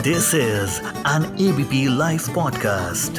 This 0.00 0.32
is 0.32 0.78
an 1.04 1.24
ABP 1.36 1.88
Life 1.90 2.26
podcast. 2.32 3.18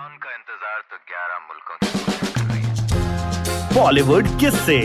उनका 0.00 0.34
इंतज़ार 0.34 0.82
तो 0.90 0.98
11 1.08 1.40
मुल्कों 1.48 1.76
की 1.80 1.88
Bollywood 3.74 4.28
किससे 4.40 4.78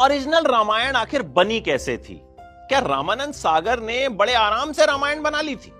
ओरिजिनल 0.00 0.46
रामायण 0.52 0.96
आखिर 0.96 1.22
बनी 1.22 1.60
कैसे 1.60 1.96
थी 1.98 2.20
क्या 2.68 2.78
रामानंद 2.88 3.34
सागर 3.34 3.80
ने 3.80 4.08
बड़े 4.20 4.34
आराम 4.34 4.72
से 4.72 4.86
रामायण 4.86 5.22
बना 5.22 5.40
ली 5.40 5.56
थी 5.56 5.72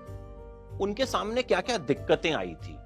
उनके 0.81 1.05
सामने 1.05 1.41
क्या 1.43 1.61
क्या 1.61 1.77
दिक्कतें 1.93 2.33
आई 2.33 2.53
थी 2.65 2.77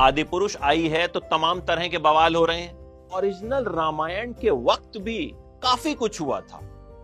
आदि 0.00 0.24
पुरुष 0.24 0.56
आई 0.62 0.88
है 0.88 1.06
तो 1.08 1.20
तमाम 1.32 1.60
तरह 1.68 1.88
के 1.88 1.98
बवाल 2.10 2.34
हो 2.34 2.44
रहे 2.44 2.60
हैं 2.60 2.81
ओरिजिनल 3.14 3.64
रामायण 3.64 4.32
के 4.32 4.50
वक्त 4.50 4.98
भी 4.98 5.32
काफ़ी 5.62 5.94
कुछ 5.94 6.20
हुआ 6.20 6.40
था। 6.40 6.60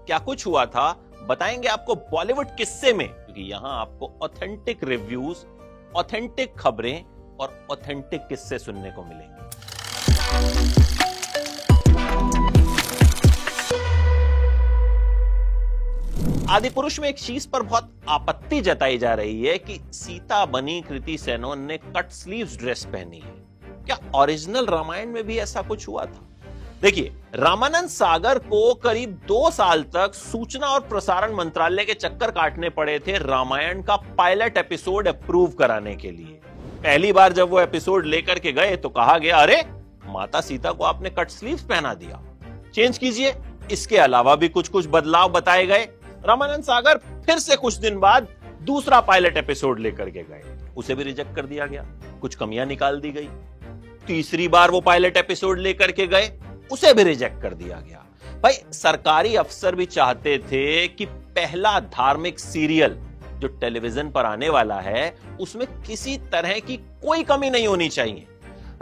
क्या 0.07 0.19
कुछ 0.19 0.47
हुआ 0.47 0.65
था? 0.67 0.91
बताएँगे 1.29 1.69
आपको 1.69 1.95
बॉलीवुड 1.95 2.47
किस्से 2.57 2.93
में, 2.93 3.09
क्योंकि 3.09 3.43
यहाँ 3.43 3.81
आपको 3.81 4.13
ऑथेंटिक 4.23 4.85
रिव्यूज़ 4.85 5.45
ऑथेंटिक 5.97 6.55
खबरें 6.59 7.05
और 7.41 7.67
ऑथेंटिक 7.73 8.27
किस्से 8.29 8.59
सुनने 8.59 8.91
को 8.91 9.05
मिलेंगे। 9.05 9.47
आदि 16.51 16.71
पुरुष 16.71 16.99
में 17.01 17.09
एक 17.09 17.19
चीज़ 17.19 17.49
पर 17.49 17.63
बहुत 17.63 17.93
आपत्ति 18.09 18.61
जताई 18.61 18.99
जा 18.99 19.15
रही 19.15 19.45
है 19.45 19.59
कि 19.59 19.81
सीता 19.93 20.45
बनी 20.47 20.81
कृति 20.81 21.19
सेनोन 21.19 21.61
ने 21.61 21.77
कट 21.77 22.11
स्लीव्स 22.11 22.57
ड्रेस 22.59 22.85
पहनी 22.85 23.19
है। 23.19 23.48
क्या 23.89 23.99
ओरिजिनल 24.15 24.67
रामायण 24.67 25.09
में 25.09 25.27
भी 25.27 25.39
ऐसा 25.39 25.63
कुछ 25.63 25.89
हुआ 25.89 26.05
था? 26.05 26.29
देखिए, 26.83 27.13
रामानंद 27.35 27.89
सागर 27.89 28.39
को 28.39 28.75
करीब 28.75 29.11
दो 29.11 29.51
साल 29.51 29.83
तक 29.83 30.15
सूचना 30.15 30.67
और 30.67 30.81
प्रसारण 30.81 31.35
मंत्रालय 31.35 31.85
के 31.85 31.95
चक्कर 31.95 32.31
काटने 32.31 32.69
पड़े 32.69 32.99
थे 32.99 33.19
रामायण 33.19 33.83
का 33.83 33.97
पायलट 33.97 34.57
एपिसोड 34.57 35.09
अप्रूव 35.09 35.51
कराने 35.51 35.97
के 35.97 36.11
लिए। 36.11 36.41
पहली 36.83 37.13
बार 37.13 37.33
जब 37.33 37.51
वो 37.51 37.61
एपिसोड 37.61 38.07
लेकर 38.07 38.39
के 38.39 38.53
गए 38.53 38.77
तो 38.77 38.89
कहा 38.89 39.19
गया, 39.19 39.37
अरे, 39.37 39.63
माता 40.07 40.41
सीता 40.41 40.73
को 40.73 40.85
आपने 40.85 41.11
कट 41.11 41.31
स्लीव 41.31 41.59
पहना 41.69 41.95
दिया। 41.95 42.23
चेंज 42.75 42.99
कीजिए। 42.99 43.35
इसके 43.71 43.97
अलावा 43.97 44.35
भी 44.35 44.49
कुछ 44.49 44.69
कुछ 44.69 44.87
बदलाव 44.89 45.29
बताए 45.29 45.67
गए। 45.67 45.89
रामानंद 46.25 46.63
सागर 46.63 46.97
फिर 46.97 47.39
से 47.39 47.57
कुछ 47.57 47.75
दिन 47.75 47.99
बाद 47.99 48.29
दूसरा 48.63 49.01
पायलट 49.01 49.37
एपिसोड 49.37 49.81
लेकर 49.81 50.11
के 50.11 50.23
गए। 50.23 50.73
उसे 50.77 50.95
भी 50.95 51.03
रिजेक्ट 51.03 51.37
कर 51.37 51.47
दिया 51.47 51.67
गया। 51.67 51.87
कुछ 52.21 52.35
कमियाँ 52.35 52.67
निकाल 52.67 53.01
दी 53.01 53.11
गई। 53.11 53.29
तीसरी 54.09 54.49
बार 54.49 54.71
वो 54.71 54.81
पायलट 54.81 55.17
एपिसोड 55.17 55.59
लेकर 55.59 55.91
के 55.93 56.07
गए, 56.07 56.31
उसे 56.71 56.93
भी 56.95 57.03
रिजेक्ट 57.03 57.43
कर 57.43 57.55
दिया 57.55 57.77
गया। 57.81 58.05
भाई, 58.43 58.53
सरकारी 58.73 59.35
अफसर 59.37 59.75
भी 59.75 59.87
चाहते 59.87 60.39
थे 60.39 60.87
कि 60.89 61.05
पहला 61.07 61.81
धार्मिक 61.81 62.39
सीरियल 62.39 62.97
जो 63.35 63.49
टेलीविज़न 63.49 64.11
पर 64.11 64.25
आने 64.25 64.49
वाला 64.49 64.79
है, 64.81 65.17
उसमें 65.41 65.67
किसी 65.83 66.17
तरह 66.33 66.59
की 66.59 66.77
कोई 66.77 67.23
कमी 67.23 67.51
नहीं 67.51 67.67
होनी 67.67 67.89
चाहिए। 67.89 68.27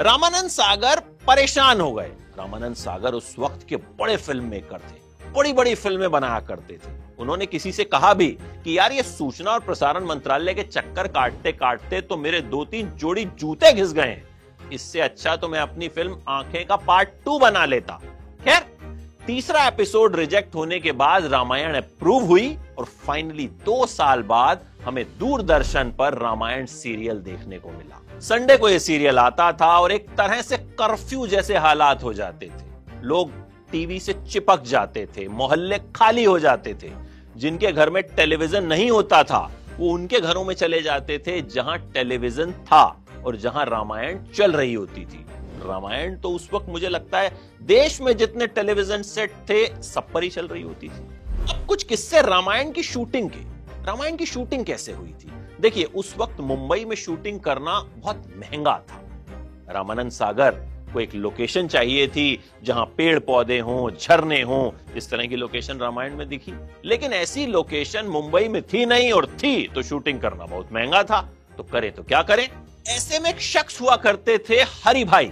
रामानंद 0.01 0.51
सागर 0.51 1.01
परेशान 1.27 1.81
हो 1.81 1.93
गए। 1.93 2.11
रामानंद 2.39 2.75
सागर 2.75 3.15
उस 3.15 3.35
वक्त 3.39 3.67
के 3.69 3.77
बड़े 3.77 4.17
फ़िल्म 4.17 4.45
मेकर 4.45 4.79
थे 4.81 5.05
बड़ी 5.31 5.53
बड़ी 5.53 5.75
फ़िल्में 5.75 6.11
बनाया 6.11 6.41
करते 6.41 6.75
थे। 6.75 6.93
उन्होंने 7.19 7.47
किसी 7.47 7.73
से 7.73 7.85
कहा 7.85 8.15
भी 8.15 8.27
कि 8.65 8.79
यार, 8.79 8.93
ये 8.93 9.03
सूचना 9.03 9.51
और 9.51 9.61
प्रसारण 9.61 10.05
मंत्रालय 10.05 10.55
के 10.55 10.63
चक्कर 10.63 11.09
काटते 11.09 11.53
काटते 11.53 12.01
तो 12.01 12.17
मेरे 12.17 12.41
दो 12.41 12.65
तीन 12.65 12.91
जोड़ी 12.91 13.25
जूते 13.25 13.73
घिस 13.73 13.93
गए 13.93 14.03
हैं। 14.03 14.36
इससे 14.73 15.01
अच्छा 15.01 15.37
तो 15.37 15.49
मैं 15.49 15.61
अपनी 15.61 15.89
फ़िल्म 15.89 16.17
आँखें 16.29 16.67
का 16.67 16.77
पार्ट 16.77 17.09
टू 17.25 17.39
बना 17.39 17.65
लेता। 17.65 18.01
खैर, 18.45 18.63
तीसरा 19.27 19.67
एपिसोड 19.67 20.17
रिजेक्ट 20.17 20.55
होने 20.55 20.79
के 20.81 20.93
बाद 20.93 21.25
रामायण 21.25 21.75
अप्रूव 21.75 22.25
हुई 22.25 22.59
और 22.79 22.85
फाइनली 22.85 23.47
दो 23.47 23.87
साल 23.87 24.23
बाद 24.23 24.65
हमें 24.85 25.05
दूरदर्शन 25.19 25.93
पर 25.99 26.19
रामायण 26.19 26.67
सीरियल 26.67 27.19
देखने 27.19 27.59
को 27.59 27.71
मिला। 27.71 28.21
संडे 28.21 28.57
को 28.57 28.69
यह 28.69 28.79
सीरियल 28.79 29.19
आता 29.19 29.53
था 29.53 29.79
और 29.79 29.93
एक 29.93 30.09
तरह 30.09 30.43
से 30.43 30.57
कर्फ्यू 30.57 31.27
जैसे 31.27 31.57
हालात 31.57 32.03
हो 32.03 32.13
जाते 32.13 32.47
थे। 32.47 33.03
लोग 33.03 33.31
टीवी 33.73 34.01
से 34.01 34.13
चिपक 34.13 34.63
जाते 34.63 35.07
थे, 35.07 35.29
मोहल्ले 35.29 35.79
खाली 35.79 36.25
हो 36.25 36.39
जाते 36.39 36.75
थे। 36.75 36.91
जिनके 37.37 37.73
घर 37.73 37.91
में 37.91 38.03
टेलीविज़न 38.03 38.65
नहीं 38.65 38.91
होता 38.91 39.23
था, 39.23 39.51
वो 39.79 39.91
उनके 39.91 40.21
घरों 40.21 40.45
में 40.45 40.55
चले 40.55 40.83
जाते 40.83 41.19
थे 41.19 41.41
जहाँ 41.43 41.79
टेलीविज़न 41.79 42.53
था। 42.53 43.06
और 43.27 43.37
जहाँ 43.37 43.65
रामायण 43.65 44.19
चल 44.35 44.53
रही 44.53 44.75
होती 44.75 45.05
थी। 45.05 45.25
रामायण 45.65 46.17
तो 46.17 46.31
उस 46.31 46.49
वक्त 46.53 46.69
मुझे 46.69 46.89
लगता 46.89 47.21
है 47.21 47.37
देश 47.63 48.01
में 48.01 48.17
जितने 48.17 48.47
टेलीविज़न 48.47 49.03
सेट 49.03 49.31
थे, 49.51 49.83
सब 49.83 50.13
पर 50.13 50.23
ही 50.23 50.29
चल 50.31 50.49
रही 50.49 50.63
होती 50.63 50.89
थी। 50.89 51.17
अब 51.51 51.65
कुछ 51.69 51.83
किस्से 51.83 52.23
रामायण 52.23 52.71
की 52.71 52.83
शूटिंग 52.83 53.31
के। 53.31 53.41
रामायण 53.85 54.17
की 54.17 54.27
शूटिंग 54.27 54.65
कैसे 54.65 54.93
हुई 54.93 55.09
थी? 55.09 55.31
देखिए, 55.61 55.85
उस 55.85 56.15
वक्त 56.19 56.41
मुंबई 56.41 56.85
में 56.85 56.97
शूटिंग 56.97 57.41
करना 57.41 57.81
बहुत 57.97 58.23
महँगा 58.37 58.79
था। 58.91 59.03
रामानंद 59.71 60.11
सागर 60.11 60.51
को 60.93 61.01
एक 61.01 61.15
लोकेशन 61.15 61.69
चाहिए 61.69 62.07
थी 62.09 62.41
जहाँ 62.63 62.85
पेड़ 62.87 63.19
पौधे 63.19 63.59
हों, 63.59 63.91
झरने 63.91 64.43
हों, 64.43 64.71
इस 64.97 65.11
तरह 65.11 65.27
की 65.27 65.37
लोकेशन 65.37 65.79
रामायण 65.79 66.17
में 66.17 66.29
दिखी। 66.29 66.53
लेकिन 66.85 67.13
ऐसी 67.13 67.47
लोकेशन 67.47 68.07
मुंबई 68.07 68.49
में 68.49 68.63
थी 68.63 68.85
नहीं 68.87 69.13
और 69.13 69.27
थी 69.27 69.69
तो 69.69 69.83
शूटिंग 69.83 70.21
करना 70.21 70.45
बहुत 70.45 70.73
महँगा 70.73 71.03
था। 71.03 71.21
तो 71.57 71.63
करे 71.63 71.91
तो 71.91 72.03
क्या 72.03 72.23
करें? 72.23 72.49
ऐसे 72.89 73.19
में 73.19 73.29
एक 73.31 73.41
शख्स 73.41 73.81
हुआ 73.81 73.95
करते 73.97 74.39
थे 74.51 74.57
हरि 74.85 75.05
भाई। 75.05 75.31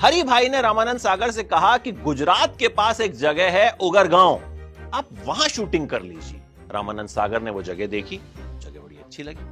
हरि 0.00 0.22
भाई 0.22 0.48
ने 0.48 0.60
रामानंद 0.62 0.98
सागर 0.98 1.30
से 1.30 1.42
कहा 1.42 1.76
कि 1.78 1.92
गुजरात 1.92 2.56
के 2.58 2.68
पास 2.68 3.00
एक 3.00 3.14
जगह 3.16 3.50
है 3.50 3.70
उगर 3.80 4.08
गाँव 4.08 4.40
आप 4.94 5.08
वहाँ 5.26 5.48
शूटिंग 5.48 5.88
कर 5.88 6.02
लीजिए। 6.02 6.40
रामानंद 6.74 7.08
सागर 7.08 7.42
ने 7.42 7.50
वो 7.50 7.62
जगह 7.62 7.86
देखी। 7.86 8.16
जगह 8.16 8.80
बड़ी 8.80 8.96
अच्छी 8.96 9.22
लगी। 9.22 9.46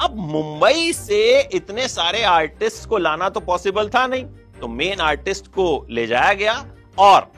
अब 0.00 0.16
मुंबई 0.16 0.92
से 0.92 1.40
इतने 1.54 1.88
सारे 1.88 2.22
आर्टिस्ट 2.22 2.88
को 2.88 2.98
लाना 2.98 3.28
तो 3.28 3.40
पॉसिबल 3.40 3.88
था 3.88 4.06
नहीं। 4.06 4.24
तो 4.60 4.68
मेन 4.68 5.00
आर्टिस्ट 5.00 5.46
को 5.46 5.86
ले 5.90 6.06
जाया 6.06 6.32
गया 6.32 6.54
और 6.98 7.32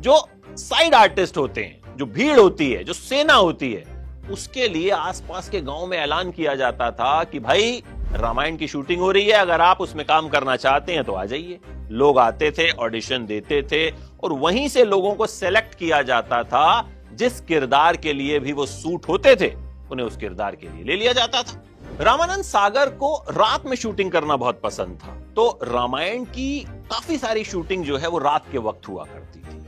जो 0.00 0.28
साइड 0.56 0.94
आर्टिस्ट 0.94 1.36
होते 1.36 1.60
हैं, 1.60 1.96
जो 1.96 2.06
भीड़ 2.06 2.38
होती 2.38 2.72
है, 2.72 2.84
जो 2.84 2.92
सेना 2.92 3.34
होती 3.34 3.72
है, 3.72 3.84
उसके 4.30 4.68
लिए 4.68 4.90
आसपास 4.90 5.48
के 5.48 5.60
गाँव 5.60 5.86
में 5.86 5.98
ऐलान 5.98 6.30
किया 6.30 6.54
जाता 6.54 6.90
था 6.90 7.22
कि 7.24 7.40
भाई 7.40 7.82
रामायण 8.12 8.56
की 8.56 8.68
शूटिंग 8.68 9.00
हो 9.00 9.10
रही 9.10 9.26
है। 9.26 9.32
अगर 9.32 9.60
आप 9.60 9.80
उसमें 9.80 10.06
काम 10.06 10.28
करना 10.28 10.56
चाहते 10.56 10.92
हैं 10.92 11.04
तो 11.04 11.12
आ 11.12 11.24
जाइए। 11.24 11.60
लोग 11.90 12.18
आते 12.18 12.50
थे 12.50 12.70
ऑडिशन 12.70 13.26
देते 13.26 13.62
थे, 13.62 13.90
और 14.22 14.32
वहीं 14.32 14.68
से 14.68 14.84
लोगों 14.84 15.14
को 15.14 15.26
सेलेक्ट 15.26 15.74
किया 15.74 16.02
जाता 16.02 16.42
था, 16.42 16.90
जिस 17.12 17.40
किरदार 17.40 17.96
के 17.96 18.12
लिए 18.12 18.38
भी 18.38 18.52
वो 18.52 18.66
सूट 18.66 19.08
होते 19.08 19.36
थे, 19.36 19.54
उन्हें 19.90 20.06
उस 20.06 20.16
किरदार 20.16 20.56
के 20.56 20.68
लिए 20.68 20.84
ले 20.84 20.96
लिया 20.96 21.12
जाता 21.12 21.42
था। 21.42 21.64
रामानंद 22.00 22.42
सागर 22.42 22.90
को 22.90 23.24
रात 23.30 23.66
में 23.66 23.76
शूटिंग 23.76 24.12
करना 24.12 24.36
बहुत 24.36 24.60
पसंद 24.60 24.98
था। 25.04 25.16
तो 25.36 25.58
रामायण 25.62 26.24
की 26.24 26.60
काफ़ी 26.60 27.18
सारी 27.18 27.44
शूटिंग 27.44 27.84
जो 27.84 27.96
है, 27.96 28.08
वो 28.08 28.18
रात 28.18 28.44
के 28.52 28.58
वक्त 28.58 28.88
हुआ 28.88 29.04
करती 29.04 29.40
थी। 29.40 29.66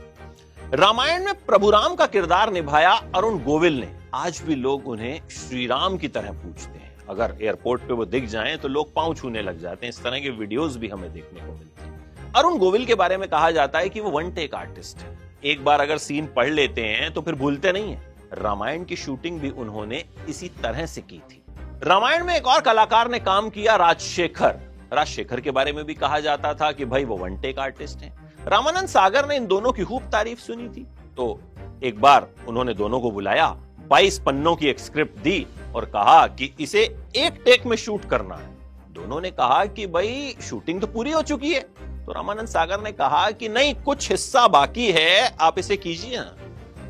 रामायण 0.73 1.25
में 1.25 1.33
प्रभु 1.33 1.69
राम 1.69 1.95
का 1.95 2.05
किरदार 2.05 2.51
निभाया 2.51 2.91
अरुण 3.15 3.39
गोविल 3.39 3.79
ने। 3.79 3.87
आज 4.13 4.41
भी 4.45 4.55
लोग 4.55 4.87
उन्हें 4.87 5.21
श्री 5.29 5.67
राम 5.67 5.97
की 5.97 6.07
तरह 6.07 6.31
पूछते 6.31 6.79
हैं। 6.79 6.94
अगर 7.09 7.35
एयरपोर्ट 7.41 7.81
पे 7.81 7.93
वो 7.93 8.05
दिख 8.05 8.25
जाएँ 8.25 8.57
तो 8.57 8.67
लोग 8.67 8.93
पाँव 8.93 9.13
छूने 9.13 9.41
लग 9.41 9.59
जाते 9.59 9.85
हैं। 9.85 9.89
इस 9.89 10.03
तरह 10.03 10.19
के 10.19 10.29
वीडियोस 10.29 10.77
भी 10.77 10.87
हमें 10.87 11.11
देखने 11.13 11.39
को 11.39 11.53
मिलते 11.53 11.83
हैं। 11.83 12.33
अरुण 12.33 12.57
गोविल 12.57 12.85
के 12.85 12.95
बारे 12.95 13.17
में 13.17 13.27
कहा 13.29 13.51
जाता 13.51 13.79
है 13.79 13.89
कि 13.89 13.99
वो 13.99 14.09
वन 14.09 14.31
टेक 14.31 14.55
आर्टिस्ट 14.55 14.97
है। 14.97 15.17
एक 15.43 15.63
बार 15.65 15.81
अगर 15.81 15.97
सीन 15.97 16.27
पढ़ 16.27 16.49
लेते 16.49 16.81
हैं 16.81 17.13
तो 17.13 17.21
फिर 17.21 17.35
भूलते 17.35 17.71
नहीं 17.71 17.91
है। 17.91 18.15
रामायण 18.33 18.83
की 18.83 18.95
शूटिंग 18.95 19.39
भी 19.39 19.49
उन्होंने 19.49 20.03
इसी 20.29 20.49
तरह 20.63 20.85
से 20.85 21.01
की 21.01 21.21
थी। 21.31 21.41
रामायण 21.83 22.23
में 22.23 22.35
एक 22.35 22.47
और 22.47 22.61
कलाकार 22.61 23.09
ने 23.11 23.19
काम 23.19 23.49
किया, 23.49 23.75
राजशेखर। 23.75 24.55
राजशेखर 24.93 25.41
के 25.41 25.51
बारे 25.51 25.73
में 25.73 25.83
भी 25.85 25.93
कहा 25.93 26.19
जाता 26.19 26.53
था 26.53 26.71
कि 26.71 26.85
भाई, 26.85 27.05
वो 27.05 27.17
वन 27.17 27.37
टेक 27.37 27.59
आर्टिस्ट 27.59 27.99
हैं। 27.99 28.13
रामानंद 28.47 28.87
सागर 28.87 29.27
ने 29.27 29.35
इन 29.35 29.47
दोनों 29.47 29.71
की 29.71 29.83
खूब 29.83 30.01
तारीफ़ 30.01 30.39
सुनी 30.39 30.69
थी। 30.69 30.85
तो 31.17 31.39
एक 31.83 32.01
बार 32.01 32.27
उन्होंने 32.47 32.73
दोनों 32.73 32.99
को 32.99 33.11
बुलाया 33.11 33.47
22 33.89 34.19
पन्नों 34.19 34.55
की 34.55 34.67
एक 34.67 34.79
स्क्रिप्ट 34.79 35.19
दी 35.19 35.45
और 35.75 35.85
कहा 35.85 36.27
कि 36.27 36.55
इसे 36.59 36.97
एक 37.15 37.41
टेक 37.45 37.65
में 37.65 37.77
शूट 37.77 38.05
करना 38.05 38.35
है। 38.35 38.55
दोनों 38.93 39.21
ने 39.21 39.31
कहा 39.31 39.65
कि 39.65 39.87
भाई, 39.87 40.35
शूटिंग 40.41 40.81
तो 40.81 40.87
पूरी 40.87 41.11
हो 41.11 41.21
चुकी 41.21 41.53
है। 41.53 41.59
तो 42.05 42.11
रामानंद 42.11 42.47
सागर 42.47 42.81
ने 42.81 42.91
कहा 42.91 43.31
कि 43.31 43.49
नहीं, 43.49 43.75
कुछ 43.75 44.11
हिस्सा 44.11 44.47
बाकी 44.47 44.91
है, 44.91 45.35
आप 45.39 45.59
इसे 45.59 45.77
कीजिए। 45.77 46.17
ना 46.17 46.35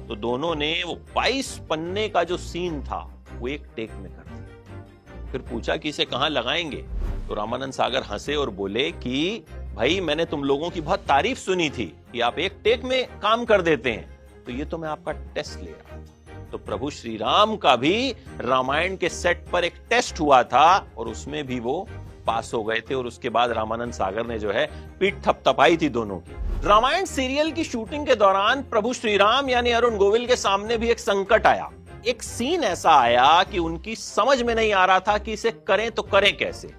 तो 0.08 0.16
दोनों 0.16 0.56
ने 0.56 0.84
वो 0.84 0.96
22 1.16 1.62
पन्ने 1.70 2.10
का 2.10 2.24
जो 2.24 2.38
सीन 2.38 2.84
था, 2.84 3.12
वो 3.40 3.48
एक 3.48 3.64
टेक 3.76 3.92
में 3.92 4.12
कर 4.12 4.32
दिया। 4.32 5.31
फिर 5.31 5.42
पूछा 5.42 5.78
कि 5.78 5.90
इसे 5.90 6.06
कहाँ 6.06 6.30
लगाएँगे? 6.30 6.86
तो 7.28 7.34
रामानंद 7.34 7.74
सागर 7.74 8.04
हंसे 8.04 8.36
और 8.36 8.50
बोले 8.50 8.92
कि, 8.92 9.46
भाई, 9.76 10.00
मैंने 10.00 10.26
तुम 10.26 10.44
लोगों 10.44 10.70
की 10.70 10.81
बहुत 10.81 11.00
तारीफ़ 11.00 11.40
सुनी 11.40 11.70
थी 11.70 11.98
कि 12.12 12.22
आप 12.22 12.40
एक 12.40 12.58
टेक 12.64 12.84
में 12.84 13.08
काम 13.20 13.46
कर 13.46 13.62
देते 13.62 13.92
हैं। 13.92 14.20
तो 14.46 14.52
ये 14.52 14.66
तो 14.66 14.78
मैं 14.78 14.90
आपका 14.90 15.12
टेस्ट 15.12 15.60
ले 15.60 15.72
रहा 15.72 15.98
था। 15.98 16.15
तो 16.51 16.57
प्रभु 16.57 16.89
श्री 16.89 17.15
राम 17.18 17.56
का 17.56 17.75
भी 17.75 18.12
रामायण 18.42 18.95
के 18.95 19.09
सेट 19.09 19.45
पर 19.53 19.63
एक 19.63 19.74
टेस्ट 19.89 20.19
हुआ 20.19 20.44
था 20.44 20.88
और 20.97 21.07
उसमें 21.07 21.45
भी 21.47 21.59
वो 21.59 21.88
पास 22.27 22.51
हो 22.53 22.63
गए 22.63 22.80
थे 22.80 22.95
और 22.95 23.07
उसके 23.07 23.30
बाद 23.30 23.51
रामानंद 23.51 23.94
सागर 23.94 24.25
ने 24.25 24.39
जो 24.39 24.51
है 24.51 24.65
पीठ 25.00 25.15
थपथपाई 25.25 25.77
थी 25.77 25.89
दोनों 25.89 26.18
की। 26.19 26.68
रामायण 26.68 27.06
सीरियल 27.06 27.51
की 27.51 27.63
शूटिंग 27.63 28.07
के 28.07 28.15
दौरान 28.15 28.63
प्रभु 28.63 28.94
श्री 28.94 29.18
राम 29.18 29.50
यानी 29.50 29.71
अरुण 29.71 29.97
गोविल 29.97 30.25
के 30.27 30.36
सामने 30.36 30.77
भी 30.77 30.89
एक 30.89 31.00
संकट 31.00 31.47
आया। 31.47 31.69
एक 32.07 32.24
सीन 32.24 32.63
ऐसा 32.63 32.92
आया 32.92 33.44
कि 33.44 33.59
उनकी 33.59 33.95
समझ 33.95 34.42
में 34.42 34.56
नहीं 34.56 34.74
आ 34.74 34.86
रहा 34.86 35.00
था 35.00 35.18
कि 35.18 35.33
इसे 35.33 35.51
करें 35.68 35.92
तो 35.92 36.01
करें 36.01 36.38
कैसे। 36.38 36.71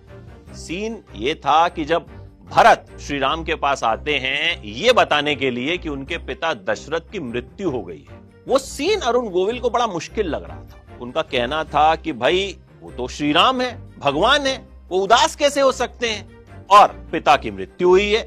सीन 0.57 1.03
ये 1.15 1.35
था 1.35 1.69
कि 1.69 1.85
जब 1.85 2.07
भरत 2.51 2.87
श्री 3.01 3.19
राम 3.19 3.45
के 3.45 3.55
पास 3.55 3.83
आते 3.85 4.19
हैं, 4.19 4.63
ये 4.65 4.93
बताने 4.93 5.35
के 5.35 5.51
लिए 5.51 5.77
कि 5.79 5.89
उनके 5.89 6.19
पिता 6.19 6.55
दशरथ 6.55 7.11
की 7.13 7.21
मृत्यु 7.21 7.71
हो 7.71 7.83
गई 7.83 8.07
है। 8.11 8.26
वो 8.47 8.59
सीन 8.59 9.01
अरुण 9.01 9.29
गोविल 9.29 9.59
को 9.61 9.71
बड़ा 9.71 9.87
मुश्किल 9.87 10.27
लग 10.27 10.45
रहा 10.45 10.57
था। 10.57 10.99
उनका 11.01 11.23
कहना 11.23 11.63
था 11.65 11.95
कि 11.97 12.13
भाई, 12.13 12.57
वो 12.83 12.91
तो 12.91 13.09
श्री 13.09 13.33
राम 13.33 13.61
है, 13.61 13.99
भगवान 13.99 14.47
है, 14.47 14.57
वो 14.89 14.99
उदास 14.99 15.37
कैसे 15.37 15.61
हो 15.61 15.73
सकते 15.73 16.09
हैं? 16.09 16.67
और 16.71 16.89
पिता 17.13 17.37
की 17.37 17.51
मृत्यु 17.51 17.89
हुई 17.89 18.13
है 18.13 18.23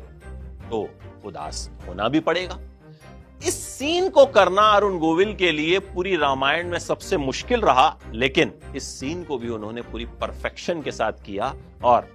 तो 0.70 0.90
उदास 1.26 1.70
होना 1.88 2.08
भी 2.08 2.20
पड़ेगा। 2.20 2.60
इस 3.48 3.54
सीन 3.68 4.10
को 4.10 4.26
करना 4.26 4.62
अरुण 4.62 4.98
गोविल 5.00 5.36
के 5.36 5.52
लिए 5.52 5.80
पूरी 5.80 6.16
रामायण 6.16 6.70
में 6.70 6.80
सबसे 6.80 7.18
मुश्किल 7.18 7.62
रहा, 7.62 7.98
लेकिन 8.14 8.54
इस 8.76 8.84
सीन 9.00 9.24
को 9.24 9.38
भी 9.38 9.50
उन्होंने 9.50 9.82
पूरी 9.82 10.06
परफेक्शन 10.06 10.82
के 10.82 10.92
साथ 10.92 11.24
किया, 11.26 11.54
और 11.84 12.08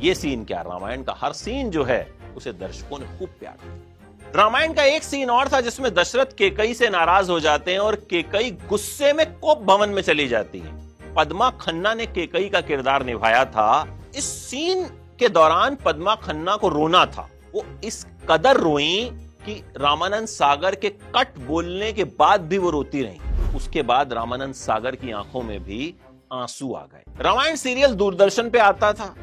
ये 0.00 0.14
सीन 0.14 0.44
क्या, 0.44 0.60
रामायण 0.60 1.02
का 1.02 1.14
हर 1.18 1.32
सीन 1.32 1.70
जो 1.70 1.84
है, 1.84 2.06
उसे 2.36 2.52
दर्शकों 2.52 2.98
ने 2.98 3.06
खूब 3.18 3.28
प्यार 3.28 3.56
दिया। 3.62 3.87
रामायण 4.36 4.72
का 4.72 4.82
एक 4.84 5.02
सीन 5.02 5.30
और 5.30 5.48
था 5.52 5.60
जिसमें 5.60 5.94
दशरथ 5.94 6.32
केकई 6.38 6.74
से 6.74 6.88
नाराज़ 6.88 7.30
हो 7.30 7.40
जाते 7.40 7.72
हैं 7.72 7.78
और 7.78 7.94
केकई 7.94 8.50
गुस्से 8.68 9.12
में 9.12 9.26
कोप 9.38 9.58
भवन 9.58 9.88
में 9.88 10.02
चली 10.02 10.28
जाती 10.28 10.58
है। 10.58 10.72
पद्मा 11.14 11.50
खन्ना 11.50 11.94
ने 11.94 12.06
केकई 12.06 12.48
का 12.48 12.60
किरदार 12.60 13.04
निभाया 13.04 13.44
था। 13.44 13.98
इस 14.16 14.24
सीन 14.24 14.84
के 15.18 15.28
दौरान 15.28 15.76
पद्मा 15.84 16.14
खन्ना 16.14 16.56
को 16.56 16.68
रोना 16.68 17.06
था। 17.06 17.28
वो 17.54 17.64
इस 17.84 18.06
कदर 18.30 18.56
रोई 18.56 19.10
कि 19.46 19.52
रामानंद 19.76 20.28
सागर 20.28 20.74
के 20.74 20.88
कट 20.88 21.38
बोलने 21.38 21.92
के 21.92 22.04
बाद 22.04 22.40
भी 22.40 22.58
वो 22.58 22.70
रोती 22.70 23.02
रही। 23.02 23.56
उसके 23.56 23.82
बाद 23.82 24.12
रामानंद 24.12 24.54
सागर 24.54 24.96
की 24.96 25.12
आँखों 25.12 25.42
में 25.42 25.64
भी 25.64 25.94
आँसू 26.32 26.74
आ 26.74 26.82
गए। 26.82 27.02
रामायण 27.20 27.56
सीरियल 27.56 27.94
दूरदर्शन 27.94 28.50
पे 28.50 28.58
आता 28.58 28.92
था। 28.92 29.14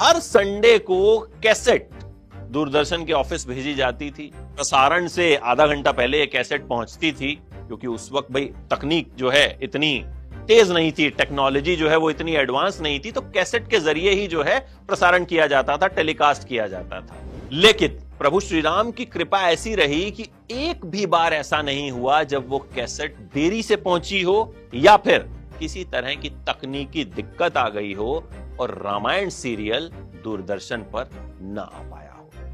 हर 0.00 0.18
संडे 0.18 0.78
को 0.78 1.18
कैसेट 1.18 1.90
दूरदर्शन 2.54 3.04
के 3.04 3.12
ऑफ़िस 3.12 3.46
भेजी 3.48 3.74
जाती 3.74 4.10
थी। 4.10 4.30
प्रसारण 4.36 5.06
से 5.08 5.34
आधा 5.36 5.66
घंटा 5.66 5.92
पहले 5.92 6.18
ये 6.18 6.26
कैसेट 6.28 6.66
पहुँचती 6.68 7.12
थी, 7.12 7.34
क्योंकि 7.56 7.86
उस 7.88 8.10
वक्त 8.12 8.32
भाई 8.32 8.44
तकनीक 8.70 9.14
जो 9.16 9.30
है 9.30 9.46
इतनी 9.62 10.04
तेज 10.48 10.70
नहीं 10.72 10.92
थी, 10.92 11.08
टेक्नोलॉजी 11.10 11.74
जो 11.76 11.88
है 11.88 11.96
वो 11.96 12.10
इतनी 12.10 12.34
एडवांस 12.36 12.80
नहीं 12.80 12.98
थी 13.00 13.12
तो 13.12 13.20
कैसेट 13.20 13.68
के 13.70 13.78
ज़रिए 13.80 14.10
ही 14.12 14.26
जो 14.26 14.42
है 14.42 14.58
प्रसारण 14.88 15.24
किया 15.24 15.46
जाता 15.46 15.76
था, 15.76 15.86
टेलीकास्ट 15.88 16.48
किया 16.48 16.66
जाता 16.66 17.00
था। 17.00 17.22
लेकिन 17.52 18.00
प्रभु 18.18 18.40
श्री 18.40 18.60
राम 18.60 18.90
की 18.90 19.04
कृपा 19.06 19.40
ऐसी 19.48 19.74
रही 19.74 20.10
कि 20.10 20.28
एक 20.52 20.84
भी 20.86 21.06
बार 21.08 21.34
ऐसा 21.34 21.60
नहीं 21.62 21.90
हुआ 21.90 22.22
जब 22.24 22.48
वो 22.48 22.58
कैसेट 22.74 23.16
देरी 23.34 23.62
से 23.62 23.76
पहुँची 23.78 24.22
हो, 24.22 24.54
या 24.74 24.96
फिर 24.98 25.28
किसी 25.58 25.84
तरह 25.86 26.14
की 26.14 26.30
तकनीकी 26.48 27.04
दिक्कत 27.06 27.56
आ 27.56 27.68
गई 27.70 27.92
हो 27.94 28.12
और 28.60 28.78
रामायण 28.84 29.28
सीरियल 29.32 29.90
दूरदर्शन 30.24 30.82
पर 30.94 31.10
ना 31.42 31.62
आ 31.62 31.82
पाया 31.90 32.03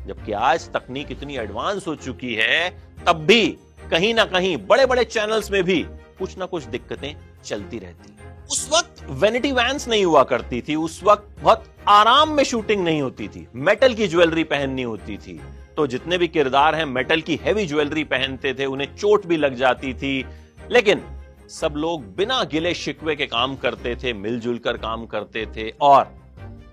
जबकि 0.07 0.33
आज 0.33 0.69
तकनीक 0.73 1.13
इतनी 1.13 1.37
एडवांस 1.37 1.87
हो 1.87 1.95
चुकी 1.95 2.35
है, 2.35 2.71
तब 3.07 3.25
भी 3.27 3.47
कहीं 3.91 4.15
ना 4.15 4.25
कहीं 4.25 4.57
बड़े 4.67 4.87
बड़े 4.87 5.05
चैनल्स 5.05 5.51
में 5.51 5.63
भी 5.65 5.83
कुछ 6.19 6.39
ना 6.39 6.47
कुछ 6.47 6.65
दिक्कतें 6.65 7.15
चलती 7.45 7.79
रहती 7.79 8.17
उस 8.53 8.69
वक्त 8.75 9.05
वेनिटी 9.11 9.53
वैंस 9.53 9.89
नहीं 9.89 10.05
हुआ 10.05 10.23
करती 10.23 10.61
थी, 10.61 10.75
उस 10.75 11.01
वक्त 11.05 11.43
बहुत 11.43 11.65
आराम 11.89 12.33
में 12.33 12.45
शूटिंग 12.45 12.85
नहीं 12.85 13.03
होती 13.03 13.29
थी 13.29 13.47
मेटल 13.55 13.95
की 13.95 14.09
ज्वेलरी 14.09 14.45
पहननी 14.45 14.83
होती 14.83 15.17
थी। 15.17 15.41
तो 15.77 15.87
जितने 15.87 16.19
भी 16.19 16.29
किरदार 16.29 16.75
हैं 16.75 16.85
मेटल 16.85 17.21
की 17.21 17.37
हैवी 17.43 17.67
ज्वेलरी 17.67 18.05
पहनते 18.05 18.55
थे, 18.55 18.65
उन्हें 18.65 18.97
चोट 18.97 19.27
भी 19.27 19.37
लग 19.37 19.55
जाती 19.55 19.95
थी। 19.95 20.25
लेकिन 20.71 21.03
सब 21.51 21.75
लोग 21.77 22.15
बिना 22.17 22.43
गिले 22.45 22.75
शिकवे 22.75 23.17
के 23.17 23.27
काम 23.27 23.57
करते 23.57 23.97
थे, 23.97 24.13
मिलजुल 24.13 24.59
कर 24.59 24.77
काम 24.77 25.07
करते 25.07 25.47
थे, 25.47 25.69
और 25.81 26.13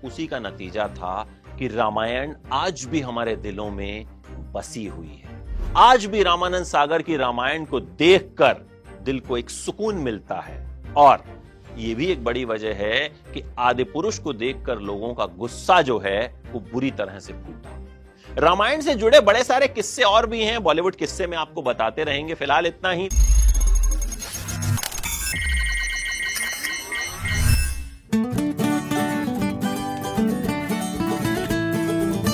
उसी 0.03 0.27
का 0.27 0.39
नतीजा 0.39 0.87
था 0.87 1.36
कि 1.57 1.67
रामायण 1.67 2.33
आज 2.51 2.83
भी 2.83 2.99
हमारे 3.01 3.35
दिलों 3.35 3.69
में 3.69 4.05
बसी 4.53 4.85
हुई 4.85 5.21
है। 5.23 5.35
आज 5.77 6.05
भी 6.05 6.23
रामानंद 6.23 6.65
सागर 6.65 7.01
की 7.01 7.17
रामायण 7.17 7.65
को 7.65 7.79
देखकर 7.79 8.65
दिल 9.01 9.19
को 9.19 9.37
एक 9.37 9.49
सुकून 9.49 9.95
मिलता 9.95 10.35
है। 10.35 10.83
और 10.97 11.23
ये 11.77 11.95
भी 11.95 12.05
एक 12.05 12.23
बड़ी 12.23 12.45
वजह 12.45 12.73
है 12.73 13.07
कि 13.33 13.43
आदि 13.59 13.83
पुरुष 13.83 14.19
को 14.19 14.33
देखकर 14.33 14.79
लोगों 14.79 15.13
का 15.13 15.25
गुस्सा 15.25 15.81
जो 15.81 15.99
है, 15.99 16.43
वो 16.51 16.59
बुरी 16.59 16.91
तरह 16.91 17.19
से 17.19 17.33
फूटा 17.33 17.73
रामायण 18.37 18.81
से 18.81 18.93
जुड़े 18.95 19.19
बड़े 19.19 19.43
सारे 19.43 19.67
किस्से 19.67 20.03
और 20.03 20.25
भी 20.27 20.43
हैं। 20.43 20.63
बॉलीवुड 20.63 20.95
किस्से 20.95 21.27
में 21.27 21.37
आपको 21.37 21.61
बताते 21.61 22.03
रहेंगे। 22.03 22.33
फ़िलहाल 22.33 22.65
इतना 22.65 22.89
ही। 22.91 23.09